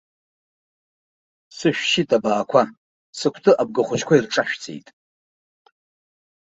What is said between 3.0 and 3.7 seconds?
сыкәты